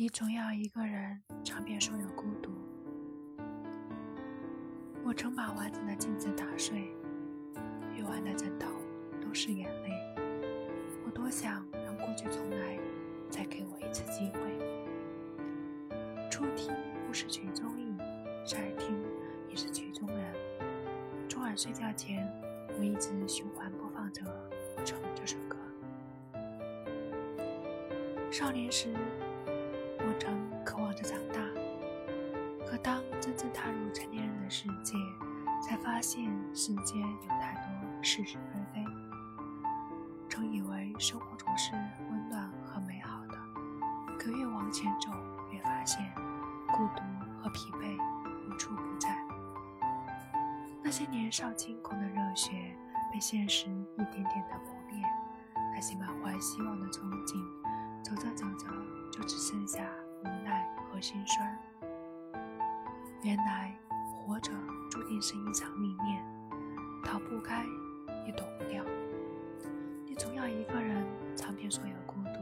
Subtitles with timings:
[0.00, 2.50] 你总要一个人尝遍所有孤独。
[5.04, 6.90] 我曾把完整的镜子打碎，
[7.94, 8.66] 夜晚的枕头
[9.20, 9.90] 都是眼泪。
[11.04, 12.78] 我多想让过去重来，
[13.28, 14.40] 再给我一次机会。
[16.30, 16.74] 初听
[17.06, 17.94] 不是曲中意，
[18.42, 18.98] 再听
[19.50, 20.34] 也是曲中人。
[21.28, 22.26] 昨晚睡觉前，
[22.78, 24.22] 我一直循环播放着
[24.82, 25.58] 《成》这首歌。
[28.30, 28.94] 少年时。
[30.64, 31.40] 渴望着长大，
[32.66, 34.94] 可当真正踏入成年人的世界，
[35.62, 38.84] 才发现世间有太多是是非非。
[40.28, 41.72] 曾以为生活总是
[42.10, 43.38] 温暖和美好的，
[44.18, 45.10] 可越往前走，
[45.52, 46.10] 越发现
[46.68, 47.02] 孤独
[47.42, 47.96] 和疲惫
[48.48, 49.16] 无处不在。
[50.82, 52.76] 那些年少轻狂的热血，
[53.12, 55.02] 被现实一点点的磨灭；
[55.74, 57.42] 那些满怀希望的憧憬，
[58.02, 58.66] 走着走着。
[59.12, 59.80] 就只剩下
[60.24, 61.58] 无奈和心酸。
[63.22, 63.74] 原来
[64.16, 64.50] 活着
[64.90, 66.24] 注定是一场历练，
[67.04, 67.64] 逃不开，
[68.26, 68.84] 也躲不掉。
[70.06, 72.40] 你总要一个人尝遍所有孤独。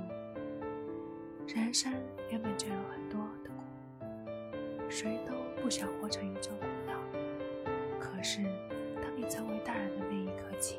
[1.54, 1.92] 人生
[2.30, 5.32] 原本就有很多的苦，谁都
[5.62, 6.92] 不想活成一座孤岛。
[7.98, 8.42] 可是，
[9.02, 10.78] 当你成为大人的那一刻起，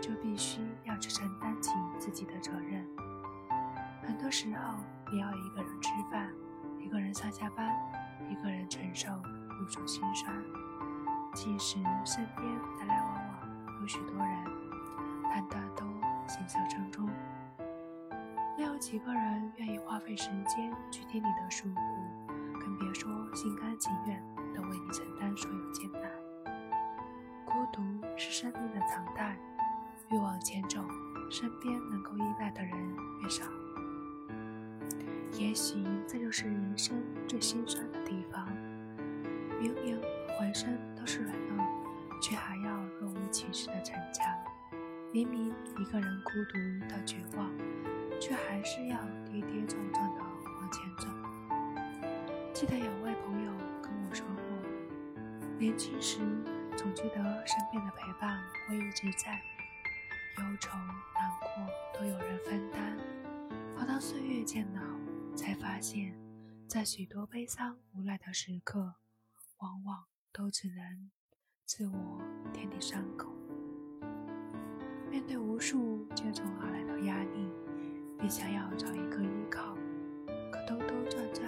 [0.00, 2.86] 就必须要去承担起自己的责任。
[4.02, 4.78] 很多时候，
[5.12, 6.32] 你要一个人吃饭，
[6.80, 7.70] 一个人上下班，
[8.30, 9.10] 一个人承受
[9.60, 10.34] 无数心酸。
[11.34, 12.46] 即使身边
[12.80, 14.44] 来来往往有许多人，
[15.30, 15.84] 但大都
[16.26, 17.06] 行色匆匆。
[18.56, 21.80] 没有几个人愿意花费时间去听你的诉苦，
[22.58, 24.18] 更别说心甘情愿
[24.54, 26.10] 地为你承担所有艰难。
[27.44, 27.82] 孤独
[28.16, 29.36] 是生命的常态，
[30.08, 30.82] 越往前走，
[31.30, 33.44] 身边能够依赖的人越少。
[35.38, 38.46] 也许这就是人生最心酸的地方。
[39.60, 40.00] 明明
[40.36, 41.64] 浑身都是软弱，
[42.20, 44.26] 却还要若无其事的逞强；
[45.12, 46.58] 明明一个人孤独
[46.88, 47.50] 到绝望，
[48.20, 51.06] 却还是要跌跌撞撞的往前走。
[52.52, 55.18] 记得有位朋友跟我说过，
[55.58, 56.18] 年轻时
[56.76, 59.40] 总觉得身边的陪伴会一直在，
[60.38, 60.76] 忧愁
[61.14, 62.96] 难过都有人分担，
[63.76, 64.82] 好当岁月渐老。
[65.34, 66.14] 才发现，
[66.68, 68.94] 在许多悲伤无奈的时刻，
[69.58, 71.10] 往往都只能
[71.64, 72.22] 自我
[72.52, 73.32] 填填伤口。
[75.10, 77.50] 面对无数接踵而来的压力，
[78.20, 79.74] 你想要找一个依靠，
[80.50, 81.44] 可兜兜转转，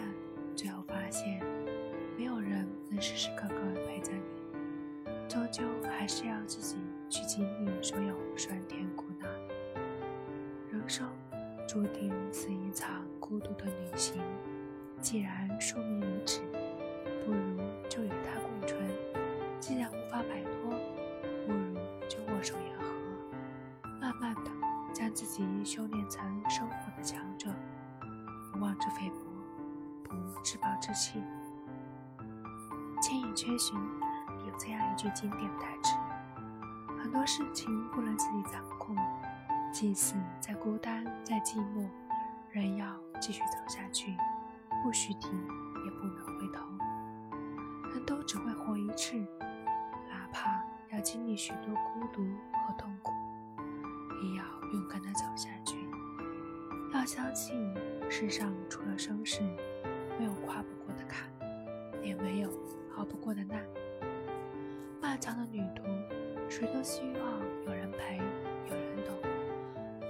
[0.56, 1.40] 最后发现，
[2.16, 3.56] 没有人能时时刻刻
[3.86, 6.76] 陪着你，终究还是要自己
[7.08, 9.28] 去经历所有酸甜苦辣。
[10.70, 11.08] 人生。
[11.66, 14.20] 注定是一场孤独的旅行。
[15.00, 16.40] 既然宿命如此，
[17.24, 17.58] 不如
[17.88, 18.78] 就与它共存；
[19.60, 20.70] 既然无法摆脱，
[21.46, 21.74] 不如
[22.08, 22.84] 就握手言和，
[24.00, 24.50] 慢慢的
[24.92, 27.50] 将自己修炼成生活的强者。
[28.52, 29.16] 不妄自菲薄，
[30.04, 31.20] 不自暴自弃。
[33.02, 33.76] 《千与千寻》
[34.46, 35.96] 有这样一句经典台词：
[37.02, 38.96] 很多事情不能自己掌控。
[39.72, 41.88] 即使再孤单、再寂寞，
[42.50, 42.86] 仍要
[43.18, 44.14] 继续走下去，
[44.82, 45.30] 不许停，
[45.82, 46.62] 也不能回头。
[47.94, 49.16] 人都只会活一次，
[50.10, 53.10] 哪怕要经历许多孤独和痛苦，
[54.22, 55.88] 也要勇敢地走下去。
[56.92, 57.74] 要相信，
[58.10, 59.40] 世上除了生死，
[60.18, 61.26] 没有跨不过的坎，
[62.02, 62.50] 也没有
[62.98, 63.64] 熬不过的难。
[65.00, 65.84] 漫长的旅途，
[66.50, 68.18] 谁都希望有人陪。
[68.68, 69.14] 有人懂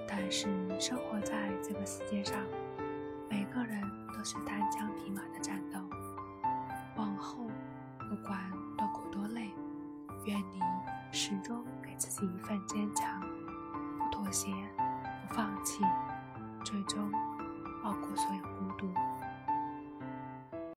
[0.08, 0.48] 但是
[0.80, 2.36] 生活在这个世界上，
[3.30, 3.80] 每个人
[4.12, 5.78] 都是单枪匹马的战斗。
[6.96, 7.46] 往后，
[8.08, 8.38] 不管
[8.76, 9.50] 多苦多累，
[10.26, 10.60] 愿你
[11.12, 13.20] 始终给自己一份坚强，
[13.98, 14.50] 不妥协，